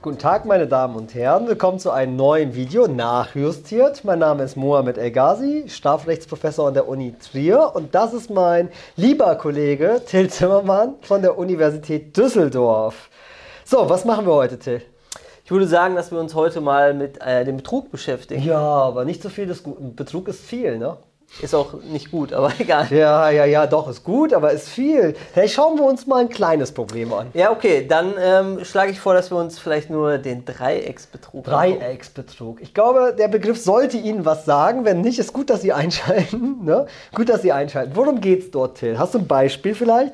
[0.00, 1.48] Guten Tag, meine Damen und Herren.
[1.48, 4.04] Willkommen zu einem neuen Video, nachjustiert.
[4.04, 7.72] Mein Name ist Mohamed El Ghazi, Strafrechtsprofessor an der Uni Trier.
[7.74, 13.10] Und das ist mein lieber Kollege Till Zimmermann von der Universität Düsseldorf.
[13.64, 14.82] So, was machen wir heute, Till?
[15.44, 18.44] Ich würde sagen, dass wir uns heute mal mit äh, dem Betrug beschäftigen.
[18.44, 19.96] Ja, aber nicht so viel des Guten.
[19.96, 20.98] Betrug ist viel, ne?
[21.40, 22.88] Ist auch nicht gut, aber egal.
[22.90, 25.14] Ja, ja, ja, doch, ist gut, aber ist viel.
[25.34, 27.28] Hey, schauen wir uns mal ein kleines Problem an.
[27.34, 32.60] Ja, okay, dann ähm, schlage ich vor, dass wir uns vielleicht nur den Dreiecksbetrug Dreiecksbetrug.
[32.60, 34.84] Ich glaube, der Begriff sollte Ihnen was sagen.
[34.84, 36.56] Wenn nicht, ist gut, dass Sie einschalten.
[36.68, 36.86] Ne?
[37.14, 37.92] Gut, dass Sie einschalten.
[37.94, 38.98] Worum geht's dort, Till?
[38.98, 40.12] Hast du ein Beispiel vielleicht?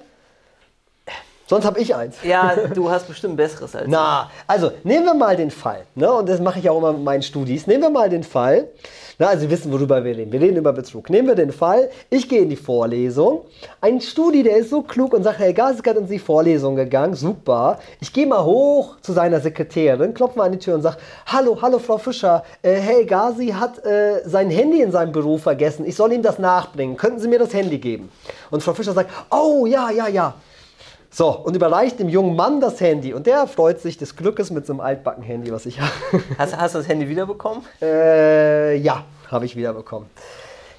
[1.46, 2.16] Sonst habe ich eins.
[2.22, 6.10] Ja, du hast bestimmt besseres als Na, also nehmen wir mal den Fall, ne?
[6.10, 7.66] und das mache ich auch immer mit meinen Studis.
[7.66, 8.68] Nehmen wir mal den Fall,
[9.18, 10.32] na, also Sie wissen, worüber wir reden.
[10.32, 11.08] Wir reden über Betrug.
[11.08, 13.42] Nehmen wir den Fall, ich gehe in die Vorlesung.
[13.80, 16.74] Ein Studi, der ist so klug und sagt, Herr Gas ist gerade in die Vorlesung
[16.74, 17.78] gegangen, super.
[18.00, 21.58] Ich gehe mal hoch zu seiner Sekretärin, klopfe mal an die Tür und sage, hallo,
[21.60, 25.86] hallo Frau Fischer, äh, Herr Gazi hat äh, sein Handy in seinem Büro vergessen.
[25.86, 26.96] Ich soll ihm das nachbringen.
[26.96, 28.10] Könnten Sie mir das Handy geben?
[28.50, 30.34] Und Frau Fischer sagt, oh ja, ja, ja.
[31.14, 33.14] So, und überreicht dem jungen Mann das Handy.
[33.14, 35.92] Und der freut sich des Glückes mit so einem altbacken Handy, was ich habe.
[36.36, 37.64] Hast, hast du das Handy wiederbekommen?
[37.80, 40.10] Äh, ja, habe ich wiederbekommen.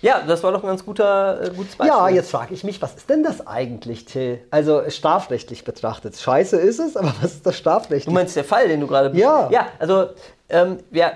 [0.02, 1.98] Ja, das war doch ein ganz guter, äh, gutes Beispiel.
[1.98, 4.40] Ja, jetzt frage ich mich, was ist denn das eigentlich, Till?
[4.52, 6.18] Also strafrechtlich betrachtet.
[6.18, 8.04] Scheiße ist es, aber was ist das strafrechtlich?
[8.04, 9.18] Du meinst der Fall, den du gerade...
[9.18, 9.50] Ja.
[9.50, 10.10] Ja, also
[10.50, 11.14] ähm, ja,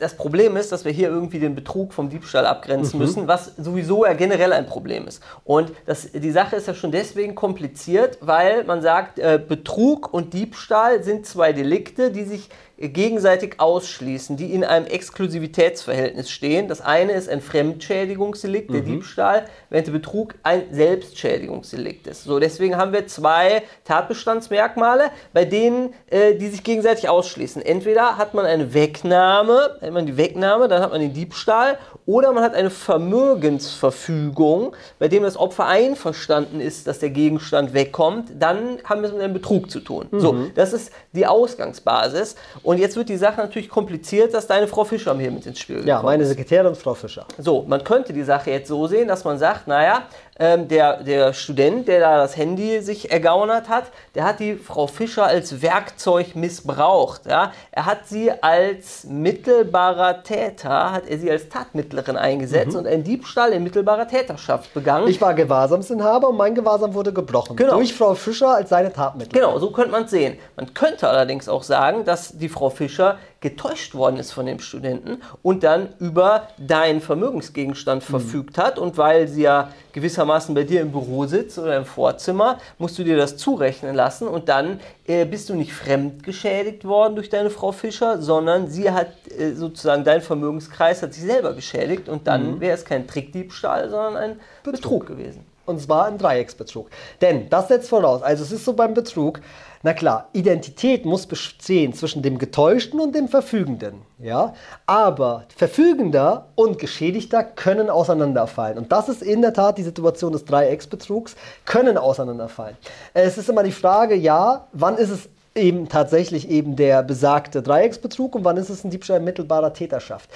[0.00, 3.04] das Problem ist, dass wir hier irgendwie den Betrug vom Diebstahl abgrenzen mhm.
[3.04, 5.22] müssen, was sowieso ja generell ein Problem ist.
[5.44, 10.32] Und das, die Sache ist ja schon deswegen kompliziert, weil man sagt, äh, Betrug und
[10.32, 12.48] Diebstahl sind zwei Delikte, die sich
[12.88, 16.66] gegenseitig ausschließen, die in einem Exklusivitätsverhältnis stehen.
[16.66, 18.86] Das eine ist ein Fremdschädigungsdelikt, der mhm.
[18.86, 22.24] Diebstahl, während der Betrug ein Selbstschädigungsdelikt ist.
[22.24, 27.60] So, deswegen haben wir zwei Tatbestandsmerkmale, bei denen äh, die sich gegenseitig ausschließen.
[27.60, 32.32] Entweder hat man eine Wegnahme, hat man die Wegnahme, dann hat man den Diebstahl, oder
[32.32, 38.78] man hat eine Vermögensverfügung, bei dem das Opfer einverstanden ist, dass der Gegenstand wegkommt, dann
[38.84, 40.06] haben wir es mit einem Betrug zu tun.
[40.10, 40.20] Mhm.
[40.20, 42.36] So, das ist die Ausgangsbasis.
[42.62, 45.76] Und jetzt wird die Sache natürlich kompliziert, dass deine Frau Fischer hier mit ins Spiel
[45.76, 45.88] kommt.
[45.88, 47.26] Ja, meine Sekretärin Frau Fischer.
[47.38, 50.02] So, man könnte die Sache jetzt so sehen, dass man sagt, naja,
[50.40, 54.86] ähm, der, der Student, der da das Handy sich ergaunert hat, der hat die Frau
[54.86, 57.26] Fischer als Werkzeug missbraucht.
[57.26, 57.52] Ja?
[57.70, 62.78] Er hat sie als mittelbarer Täter, hat er sie als Tatmittlerin eingesetzt mhm.
[62.78, 65.08] und einen Diebstahl in mittelbarer Täterschaft begangen.
[65.08, 67.56] Ich war Gewahrsamsinhaber und mein Gewahrsam wurde gebrochen.
[67.56, 67.74] Genau.
[67.74, 69.46] Durch Frau Fischer als seine Tatmittlerin.
[69.46, 70.38] Genau, so könnte man es sehen.
[70.56, 75.22] Man könnte allerdings auch sagen, dass die Frau Fischer getäuscht worden ist von dem Studenten
[75.42, 78.06] und dann über deinen Vermögensgegenstand mhm.
[78.06, 78.78] verfügt hat.
[78.78, 83.04] Und weil sie ja gewissermaßen bei dir im Büro sitzt oder im Vorzimmer, musst du
[83.04, 87.72] dir das zurechnen lassen und dann äh, bist du nicht fremdgeschädigt worden durch deine Frau
[87.72, 92.60] Fischer, sondern sie hat äh, sozusagen dein Vermögenskreis hat sich selber geschädigt und dann mhm.
[92.60, 95.49] wäre es kein Trickdiebstahl, sondern ein Betrug, Betrug gewesen.
[95.70, 96.90] Und zwar ein Dreiecksbetrug.
[97.20, 99.40] Denn das setzt voraus, also es ist so beim Betrug,
[99.82, 104.02] na klar, Identität muss bestehen zwischen dem Getäuschten und dem Verfügenden.
[104.18, 104.52] Ja?
[104.84, 108.76] Aber Verfügender und Geschädigter können auseinanderfallen.
[108.76, 112.76] Und das ist in der Tat die Situation des Dreiecksbetrugs, können auseinanderfallen.
[113.14, 118.34] Es ist immer die Frage, ja, wann ist es eben tatsächlich eben der besagte Dreiecksbetrug
[118.34, 120.28] und wann ist es ein Diebstahl mittelbarer Täterschaft?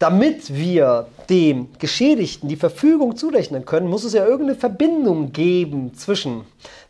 [0.00, 6.46] Damit wir dem Geschädigten die Verfügung zurechnen können, muss es ja irgendeine Verbindung geben zwischen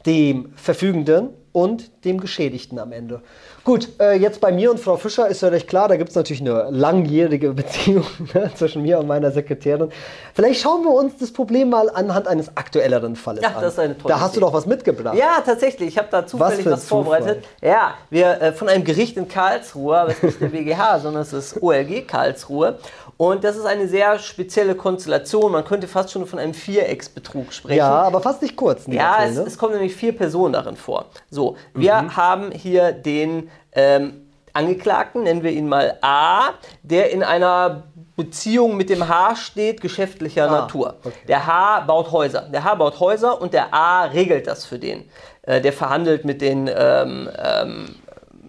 [0.06, 3.22] dem Verfügenden und dem Geschädigten am Ende.
[3.64, 6.16] Gut, äh, jetzt bei mir und Frau Fischer ist ja recht klar, da gibt es
[6.16, 9.90] natürlich eine langjährige Beziehung ne, zwischen mir und meiner Sekretärin.
[10.32, 13.62] Vielleicht schauen wir uns das Problem mal anhand eines aktuelleren Falles ja, an.
[13.62, 14.40] Das ist eine tolle da hast Idee.
[14.40, 15.16] du doch was mitgebracht.
[15.16, 15.88] Ja, tatsächlich.
[15.88, 17.44] Ich habe da zufällig was, was vorbereitet.
[17.60, 21.22] Ja, wir äh, von einem Gericht in Karlsruhe, aber es ist nicht der BGH, sondern
[21.22, 22.78] es ist OLG Karlsruhe.
[23.20, 25.52] Und das ist eine sehr spezielle Konstellation.
[25.52, 27.76] Man könnte fast schon von einem Vierecksbetrug sprechen.
[27.76, 28.84] Ja, aber fast nicht kurz.
[28.86, 29.44] Ja, Fall, es, ne?
[29.46, 31.06] es, kommen nämlich vier Personen darin vor.
[31.30, 32.16] So, wir mhm.
[32.16, 36.50] haben hier den ähm, Angeklagten, nennen wir ihn mal A,
[36.82, 37.84] der in einer
[38.16, 40.96] Beziehung mit dem H steht, geschäftlicher ah, Natur.
[41.02, 41.16] Okay.
[41.28, 42.42] Der H baut Häuser.
[42.52, 45.08] Der H baut Häuser und der A regelt das für den.
[45.42, 47.94] Äh, der verhandelt mit den ähm, ähm,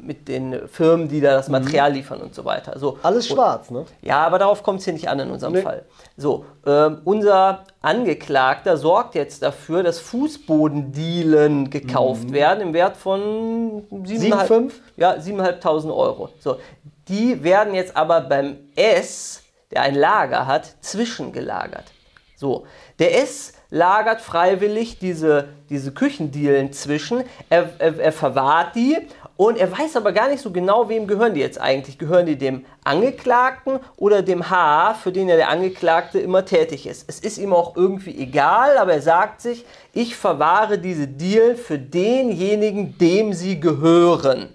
[0.04, 1.54] mit den Firmen, die da das mhm.
[1.54, 2.78] Material liefern und so weiter.
[2.80, 3.86] So, Alles schwarz, ne?
[4.02, 5.62] Ja, aber darauf kommt es hier nicht an in unserem nee.
[5.62, 5.86] Fall.
[6.18, 12.34] So, ähm, unser Angeklagter sorgt jetzt dafür, dass Fußbodendielen gekauft mhm.
[12.34, 16.30] werden im Wert von 7.500 ja, 7.500 Euro.
[16.40, 16.58] So,
[17.08, 21.86] die werden jetzt aber beim S, der ein Lager hat, zwischengelagert.
[22.36, 22.66] So,
[23.00, 27.24] der S lagert freiwillig diese, diese Küchendielen zwischen.
[27.50, 28.98] Er, er, er verwahrt die
[29.38, 31.98] Und er weiß aber gar nicht so genau, wem gehören die jetzt eigentlich.
[31.98, 37.06] Gehören die dem Angeklagten oder dem H, für den ja der Angeklagte immer tätig ist.
[37.08, 41.80] Es ist ihm auch irgendwie egal, aber er sagt sich, ich verwahre diese Deal für
[41.80, 44.50] denjenigen, dem sie gehören.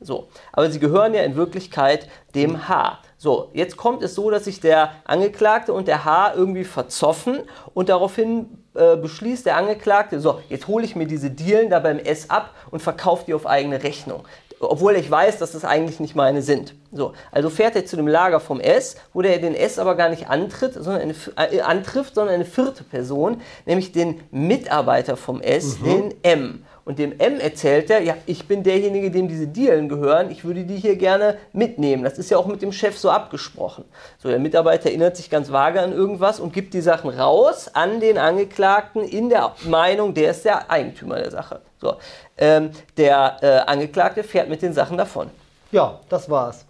[0.00, 2.98] So, aber sie gehören ja in Wirklichkeit dem H.
[3.16, 7.40] So, jetzt kommt es so, dass sich der Angeklagte und der H irgendwie verzoffen
[7.72, 11.98] und daraufhin äh, beschließt der Angeklagte, so, jetzt hole ich mir diese Dealen da beim
[11.98, 14.24] S ab und verkaufe die auf eigene Rechnung.
[14.58, 16.74] Obwohl ich weiß, dass das eigentlich nicht meine sind.
[16.90, 20.08] So, also fährt er zu dem Lager vom S, wo der den S aber gar
[20.08, 21.14] nicht antritt, sondern eine,
[21.52, 25.84] äh, antrifft, sondern eine vierte Person, nämlich den Mitarbeiter vom S, mhm.
[25.84, 26.64] den M.
[26.86, 30.62] Und dem M erzählt er, ja, ich bin derjenige, dem diese Dealen gehören, ich würde
[30.62, 32.04] die hier gerne mitnehmen.
[32.04, 33.84] Das ist ja auch mit dem Chef so abgesprochen.
[34.18, 37.98] So, der Mitarbeiter erinnert sich ganz vage an irgendwas und gibt die Sachen raus an
[37.98, 41.60] den Angeklagten in der Meinung, der ist der Eigentümer der Sache.
[41.80, 41.96] So,
[42.38, 45.30] ähm, der äh, Angeklagte fährt mit den Sachen davon.
[45.72, 46.66] Ja, das war's.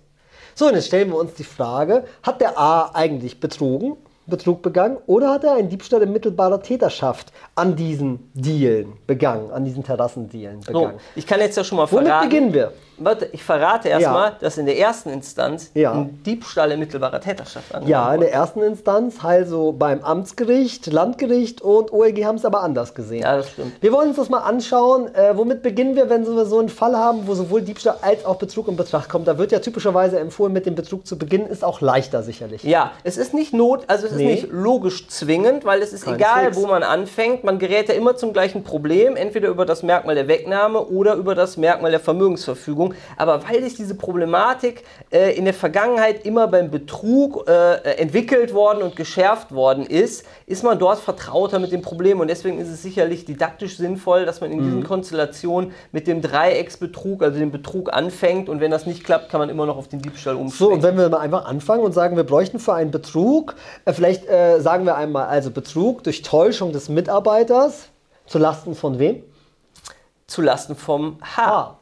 [0.55, 3.99] So, und jetzt stellen wir uns die Frage, hat der A eigentlich betrogen?
[4.27, 9.65] Betrug begangen oder hat er einen Diebstahl in mittelbarer Täterschaft an diesen Dealen begangen, an
[9.65, 10.95] diesen Terrassendealen begangen?
[10.95, 12.11] So, ich kann jetzt ja schon mal verraten.
[12.11, 12.73] Womit beginnen wir?
[12.99, 14.37] Warte, ich verrate erstmal, ja.
[14.41, 15.93] dass in der ersten Instanz ja.
[15.93, 21.61] ein Diebstahl in mittelbarer Täterschaft angenommen Ja, in der ersten Instanz, also beim Amtsgericht, Landgericht
[21.61, 23.23] und OEG haben es aber anders gesehen.
[23.23, 23.83] Ja, das stimmt.
[23.83, 25.15] Wir wollen uns das mal anschauen.
[25.15, 28.37] Äh, womit beginnen wir, wenn wir so einen Fall haben, wo sowohl Diebstahl als auch
[28.37, 29.29] Betrug in Betracht kommt?
[29.29, 32.63] Da wird ja typischerweise empfohlen, mit dem Betrug zu beginnen, ist auch leichter sicherlich.
[32.63, 34.35] Ja, es ist nicht not, also es nee.
[34.35, 36.57] ist nicht logisch zwingend, weil es ist Kein egal, Fix.
[36.57, 37.45] wo man anfängt.
[37.45, 41.35] Man gerät ja immer zum gleichen Problem, entweder über das Merkmal der Wegnahme oder über
[41.35, 42.95] das Merkmal der Vermögensverfügung.
[43.17, 48.83] Aber weil sich diese Problematik äh, in der Vergangenheit immer beim Betrug äh, entwickelt worden
[48.83, 52.21] und geschärft worden ist, ist man dort vertrauter mit dem Problem.
[52.21, 54.85] Und deswegen ist es sicherlich didaktisch sinnvoll, dass man in diesen mhm.
[54.85, 58.49] Konstellationen mit dem Dreiecksbetrug, also dem Betrug anfängt.
[58.49, 60.57] Und wenn das nicht klappt, kann man immer noch auf den Diebstahl umschwenken.
[60.57, 63.55] So, und wenn wir mal einfach anfangen und sagen, wir bräuchten für einen Betrug,
[63.85, 67.89] äh, vielleicht äh, sagen wir einmal, also Betrug durch Täuschung des Mitarbeiters,
[68.27, 69.23] zu Lasten von wem?
[70.27, 71.43] Zu Lasten vom H.
[71.43, 71.79] Ah.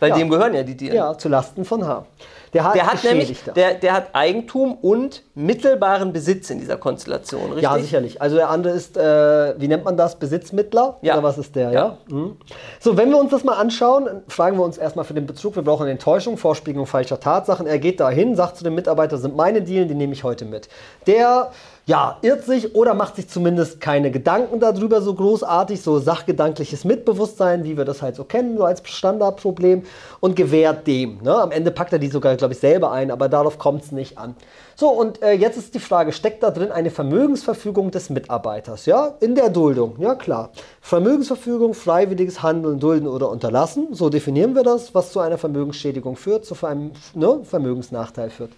[0.00, 0.16] Weil ja.
[0.16, 0.94] dem gehören ja die Tiere.
[0.94, 2.06] Ja, zu Lasten von H.
[2.52, 7.52] Der, H der hat nämlich, der, der hat Eigentum und mittelbaren Besitz in dieser Konstellation,
[7.52, 7.62] richtig?
[7.62, 8.20] Ja, sicherlich.
[8.22, 10.96] Also der andere ist, äh, wie nennt man das, Besitzmittler?
[11.02, 11.14] Ja.
[11.14, 11.72] Oder was ist der, ja?
[11.72, 11.98] ja?
[12.08, 12.36] Mhm.
[12.80, 15.62] So, wenn wir uns das mal anschauen, fragen wir uns erstmal für den Bezug, wir
[15.62, 17.66] brauchen Enttäuschung, Vorspiegelung falscher Tatsachen.
[17.66, 20.68] Er geht dahin, sagt zu dem Mitarbeiter, sind meine Dealen, die nehme ich heute mit.
[21.06, 21.50] Der
[21.88, 27.64] ja, irrt sich oder macht sich zumindest keine Gedanken darüber so großartig, so sachgedankliches Mitbewusstsein,
[27.64, 29.84] wie wir das halt so kennen, so als Standardproblem
[30.20, 31.22] und gewährt dem.
[31.22, 31.34] Ne?
[31.34, 34.18] Am Ende packt er die sogar, glaube ich, selber ein, aber darauf kommt es nicht
[34.18, 34.34] an.
[34.76, 38.86] So, und äh, jetzt ist die Frage, steckt da drin eine Vermögensverfügung des Mitarbeiters?
[38.86, 40.50] Ja, in der Duldung, ja klar.
[40.80, 46.44] Vermögensverfügung, freiwilliges Handeln, Dulden oder Unterlassen, so definieren wir das, was zu einer Vermögensschädigung führt,
[46.44, 48.52] zu einem ne, Vermögensnachteil führt.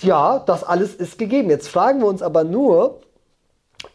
[0.00, 1.50] Ja, das alles ist gegeben.
[1.50, 3.00] Jetzt fragen wir uns aber nur,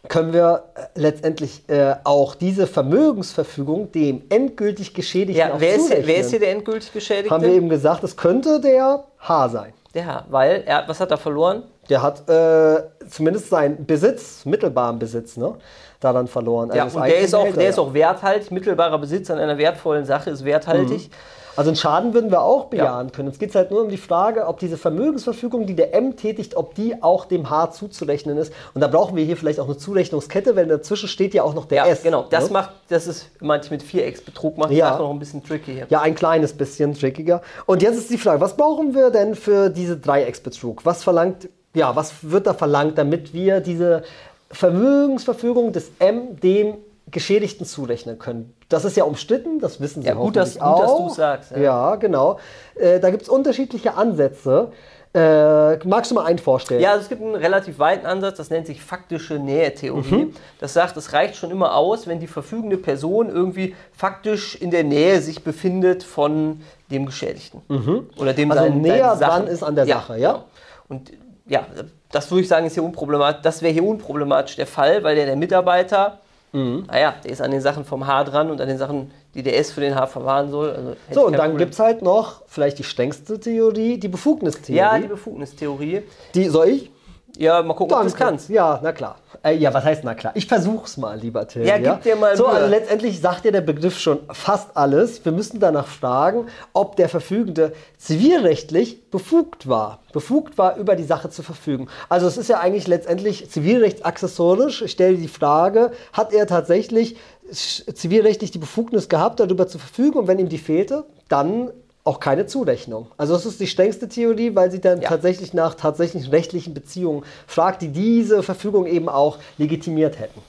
[0.08, 6.16] können wir äh, letztendlich äh, auch diese Vermögensverfügung dem endgültig Geschädigten ja, wer ist, wer
[6.16, 7.30] ist hier der endgültig Geschädigte?
[7.30, 9.72] Haben wir eben gesagt, es könnte der H sein.
[9.94, 11.64] Der H, weil, er, was hat er verloren?
[11.88, 15.54] Der hat äh, zumindest seinen Besitz, mittelbaren Besitz, ne,
[16.00, 16.70] daran verloren.
[16.70, 18.50] Also ja, und der ist, auch, der ist auch werthaltig.
[18.50, 21.08] Mittelbarer Besitz an einer wertvollen Sache ist werthaltig.
[21.08, 21.14] Mhm.
[21.56, 23.12] Also einen Schaden würden wir auch bejahen ja.
[23.12, 23.28] können.
[23.28, 26.74] Es geht halt nur um die Frage, ob diese Vermögensverfügung, die der M tätigt, ob
[26.74, 28.52] die auch dem H zuzurechnen ist.
[28.74, 31.66] Und da brauchen wir hier vielleicht auch eine Zurechnungskette, weil dazwischen steht ja auch noch
[31.66, 32.02] der ja, S.
[32.02, 32.54] Genau, das ne?
[32.54, 34.90] macht, das ist manchmal mit Vierecksbetrug macht ja.
[34.90, 35.86] Sache noch ein bisschen tricky hier.
[35.90, 37.40] Ja, ein kleines bisschen trickiger.
[37.66, 40.84] Und jetzt ist die Frage, was brauchen wir denn für diese Dreiecksbetrug?
[40.84, 44.02] Was verlangt, ja, was wird da verlangt, damit wir diese
[44.50, 46.74] Vermögensverfügung des M dem
[47.10, 48.54] Geschädigten zurechnen können.
[48.68, 50.76] Das ist ja umstritten, das wissen Sie ja, gut, dass, auch.
[50.76, 51.50] Gut, dass du sagst.
[51.52, 52.38] Ja, ja genau.
[52.76, 54.72] Äh, da gibt es unterschiedliche Ansätze.
[55.14, 56.80] Äh, magst du mal einen vorstellen?
[56.80, 60.24] Ja, also es gibt einen relativ weiten Ansatz, das nennt sich faktische Nähetheorie.
[60.24, 60.34] Mhm.
[60.58, 64.82] Das sagt, es reicht schon immer aus, wenn die verfügende Person irgendwie faktisch in der
[64.82, 67.60] Nähe sich befindet von dem Geschädigten.
[67.68, 68.08] Mhm.
[68.16, 70.32] Oder dem also sein, näher dran ist an der ja, Sache, ja?
[70.32, 70.44] Genau.
[70.88, 71.12] Und
[71.46, 71.66] ja,
[72.10, 73.42] das würde ich sagen, ist hier unproblematisch.
[73.42, 76.20] Das wäre hier unproblematisch der Fall, weil der, der Mitarbeiter
[76.54, 76.84] Mhm.
[76.86, 79.58] Naja, der ist an den Sachen vom H dran und an den Sachen, die der
[79.58, 80.70] S für den H verwahren soll.
[80.70, 84.78] Also so, und dann gibt es halt noch vielleicht die strengste Theorie, die Befugnistheorie.
[84.78, 86.02] Ja, die Befugnistheorie.
[86.34, 86.90] Die soll ich?
[87.36, 88.06] Ja, mal gucken, Danke.
[88.06, 88.48] ob du es kannst.
[88.48, 89.16] Ja, na klar.
[89.42, 90.32] Äh, ja, was heißt na klar?
[90.36, 91.66] Ich versuch's mal, lieber Till.
[91.66, 95.24] Ja, gib dir mal So, also letztendlich sagt ja der Begriff schon fast alles.
[95.24, 100.00] Wir müssen danach fragen, ob der Verfügende zivilrechtlich befugt war.
[100.12, 101.88] Befugt war, über die Sache zu verfügen.
[102.08, 104.82] Also es ist ja eigentlich letztendlich zivilrechtsaccessorisch.
[104.82, 107.16] Ich stelle die Frage, hat er tatsächlich
[107.52, 111.70] zivilrechtlich die Befugnis gehabt, darüber zu verfügen und wenn ihm die fehlte, dann
[112.04, 113.06] auch keine Zurechnung.
[113.16, 115.08] Also das ist die strengste Theorie, weil sie dann ja.
[115.08, 120.40] tatsächlich nach tatsächlichen rechtlichen Beziehungen fragt, die diese Verfügung eben auch legitimiert hätten.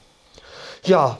[0.84, 1.18] Ja,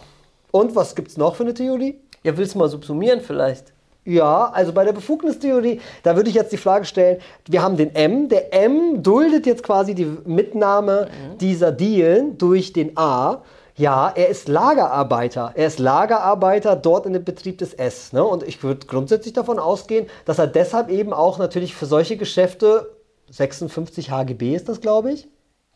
[0.52, 2.00] und was gibt es noch für eine Theorie?
[2.24, 3.72] Ja, willst du mal subsumieren vielleicht?
[4.04, 7.96] Ja, also bei der Befugnistheorie, da würde ich jetzt die Frage stellen, wir haben den
[7.96, 11.38] M, der M duldet jetzt quasi die Mitnahme mhm.
[11.40, 13.42] dieser Dielen durch den A.
[13.78, 15.52] Ja, er ist Lagerarbeiter.
[15.56, 18.14] Er ist Lagerarbeiter dort in dem Betrieb des S.
[18.14, 18.24] Ne?
[18.24, 22.96] Und ich würde grundsätzlich davon ausgehen, dass er deshalb eben auch natürlich für solche Geschäfte
[23.32, 25.28] 56 HGB ist das, glaube ich,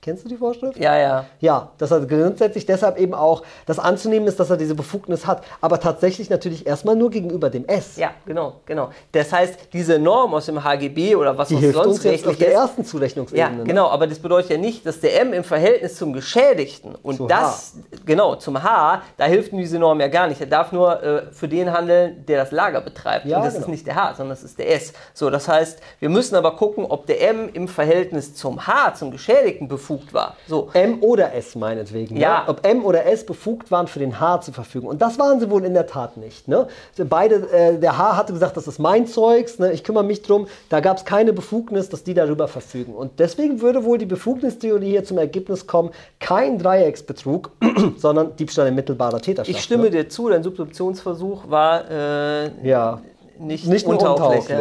[0.01, 0.79] Kennst du die Vorschrift?
[0.79, 1.25] Ja, ja.
[1.41, 5.43] Ja, dass er grundsätzlich deshalb eben auch das anzunehmen ist, dass er diese Befugnis hat,
[5.59, 7.97] aber tatsächlich natürlich erstmal nur gegenüber dem S.
[7.97, 8.91] Ja, genau, genau.
[9.11, 12.25] Das heißt, diese Norm aus dem HGB oder was die auch hilft sonst uns jetzt
[12.25, 13.41] auf der ersten Zurechnungsebene.
[13.41, 13.65] Ja, ne?
[13.65, 17.27] genau, aber das bedeutet ja nicht, dass der M im Verhältnis zum Geschädigten und Zu
[17.27, 17.97] das, H.
[18.05, 20.39] genau, zum H, da hilft diese Norm ja gar nicht.
[20.39, 23.25] Er darf nur äh, für den handeln, der das Lager betreibt.
[23.25, 23.65] Ja, und das genau.
[23.65, 24.93] ist nicht der H, sondern das ist der S.
[25.13, 29.11] So, das heißt, wir müssen aber gucken, ob der M im Verhältnis zum H, zum
[29.11, 30.35] Geschädigten befugt befugt war.
[30.47, 30.69] So.
[30.73, 32.15] M oder S meinetwegen.
[32.15, 32.21] Ne?
[32.21, 32.43] Ja.
[32.43, 32.49] Ne?
[32.49, 34.87] Ob M oder S befugt waren, für den H zu verfügen.
[34.87, 36.47] Und das waren sie wohl in der Tat nicht.
[36.47, 36.67] Ne?
[36.97, 39.71] Beide, äh, der H hatte gesagt, das ist mein Zeugs, ne?
[39.71, 40.47] ich kümmere mich drum.
[40.69, 42.93] Da gab es keine Befugnis, dass die darüber verfügen.
[42.93, 47.51] Und deswegen würde wohl die Befugnistheorie hier zum Ergebnis kommen, kein Dreiecksbetrug,
[47.97, 49.57] sondern Diebstahl in mittelbarer Täterschaft.
[49.57, 49.91] Ich stimme ne?
[49.91, 53.01] dir zu, dein Substitutionsversuch war äh, ja
[53.39, 54.47] nicht, nicht untauglich.
[54.47, 54.59] Ja.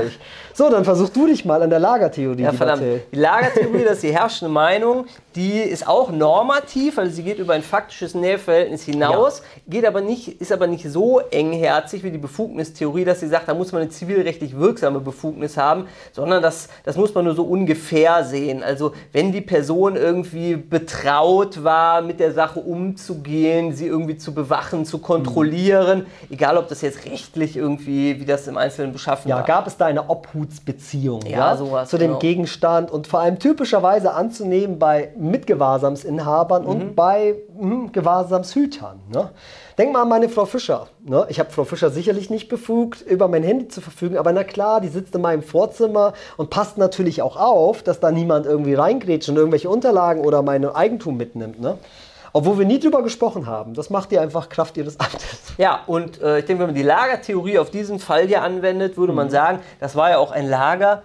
[0.54, 2.42] So, dann versuch du dich mal an der Lagertheorie.
[2.42, 2.82] Ja, verdammt.
[3.12, 5.06] Die Lagertheorie, das ist die herrschende Meinung,
[5.37, 9.62] die ist auch normativ, also sie geht über ein faktisches Näheverhältnis hinaus, ja.
[9.68, 13.54] geht aber nicht, ist aber nicht so engherzig wie die Befugnistheorie, dass sie sagt, da
[13.54, 18.25] muss man eine zivilrechtlich wirksame Befugnis haben, sondern das, das muss man nur so ungefähr
[18.25, 18.64] sehen.
[18.64, 24.85] Also wenn die Person irgendwie betraut war, mit der Sache umzugehen, sie irgendwie zu bewachen,
[24.85, 26.35] zu kontrollieren, mhm.
[26.35, 29.45] egal ob das jetzt rechtlich irgendwie, wie das im Einzelnen beschaffen ja, war.
[29.45, 32.19] Gab es da eine Obhutsbeziehung ja, ja, sowas, zu dem genau.
[32.19, 36.69] Gegenstand und vor allem typischerweise anzunehmen bei Mitgewahrsamsinhabern mhm.
[36.69, 39.01] und bei hm, Gewahrsamshütern.
[39.13, 39.31] Ne?
[39.79, 40.89] Denk mal an meine Frau Fischer.
[41.05, 41.27] Ne?
[41.29, 44.81] Ich habe Frau Fischer sicherlich nicht befugt, über mein Handy zu verfügen, aber na klar,
[44.81, 49.29] die sitzt in meinem Vorzimmer und passt natürlich auch auf, dass da niemand irgendwie reingrätscht
[49.29, 51.61] und irgendwelche Unterlagen oder mein Eigentum mitnimmt.
[51.61, 51.79] Ne?
[52.32, 53.75] Obwohl wir nie drüber gesprochen haben.
[53.75, 55.54] Das macht ihr einfach Kraft ihres Amtes.
[55.58, 59.12] Ja, und äh, ich denke, wenn man die Lagertheorie auf diesen Fall hier anwendet, würde
[59.12, 59.16] mhm.
[59.16, 61.02] man sagen, das war ja auch ein Lager,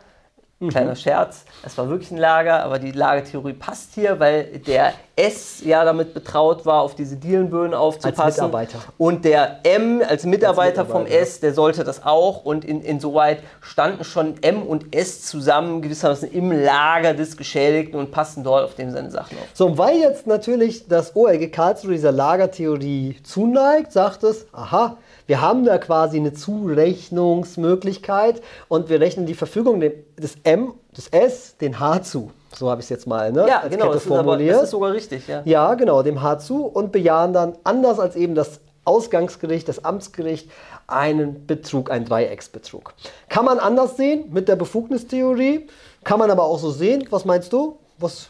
[0.63, 0.69] Mhm.
[0.69, 5.61] Kleiner Scherz, es war wirklich ein Lager, aber die Lagertheorie passt hier, weil der S
[5.63, 8.21] ja damit betraut war, auf diese Dielenböden aufzupassen.
[8.21, 8.79] Als Mitarbeiter.
[8.97, 12.45] Und der M als Mitarbeiter, als Mitarbeiter vom S, der sollte das auch.
[12.45, 18.11] Und in, insoweit standen schon M und S zusammen gewissermaßen im Lager des Geschädigten und
[18.11, 19.45] passten dort auf dem seine Sachen auf.
[19.53, 25.41] So, und weil jetzt natürlich das OLG Karlsruhe dieser Lagertheorie zuneigt, sagt es, aha, wir
[25.41, 31.79] haben da quasi eine Zurechnungsmöglichkeit und wir rechnen die Verfügung des M, des S, den
[31.79, 32.31] H zu.
[32.55, 34.49] So habe ich es jetzt mal ne, ja, als genau, Kette das formuliert.
[34.49, 35.41] Ist aber, das ist sogar richtig, ja.
[35.45, 40.49] Ja, genau, dem H zu und bejahen dann, anders als eben das Ausgangsgericht, das Amtsgericht,
[40.87, 42.93] einen Betrug, einen Dreiecksbetrug.
[43.29, 45.67] Kann man anders sehen mit der Befugnistheorie,
[46.03, 47.07] kann man aber auch so sehen.
[47.09, 47.77] Was meinst du?
[47.97, 48.29] Was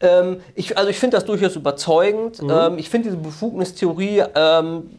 [0.00, 2.42] ähm, ich, also ich finde das durchaus überzeugend.
[2.42, 2.50] Mhm.
[2.50, 4.90] Ähm, ich finde diese Befugnistheorie ähm,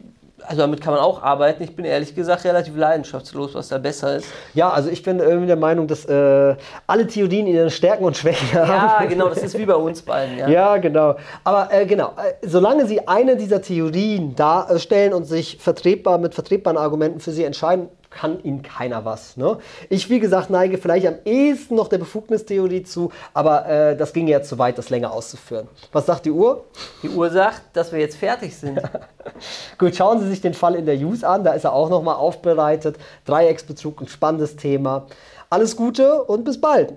[0.46, 1.62] also damit kann man auch arbeiten.
[1.62, 4.26] Ich bin ehrlich gesagt relativ leidenschaftslos, was da besser ist.
[4.54, 6.56] Ja, also ich bin irgendwie der Meinung, dass äh,
[6.86, 8.68] alle Theorien ihre Stärken und Schwächen haben.
[8.68, 10.38] Ja, genau, das ist wie bei uns beiden.
[10.38, 11.16] Ja, ja genau.
[11.44, 16.78] Aber äh, genau, äh, solange Sie eine dieser Theorien darstellen und sich vertretbar mit vertretbaren
[16.78, 19.36] Argumenten für Sie entscheiden, kann ihnen keiner was.
[19.36, 19.58] Ne?
[19.88, 24.28] Ich, wie gesagt, neige vielleicht am ehesten noch der Befugnistheorie zu, aber äh, das ging
[24.28, 25.68] ja zu weit, das länger auszuführen.
[25.92, 26.64] Was sagt die Uhr?
[27.02, 28.80] Die Uhr sagt, dass wir jetzt fertig sind.
[29.78, 32.16] Gut, schauen Sie sich den Fall in der Use an, da ist er auch nochmal
[32.16, 32.96] aufbereitet.
[33.24, 35.06] Dreiecksbezug, ein spannendes Thema.
[35.50, 36.94] Alles Gute und bis bald.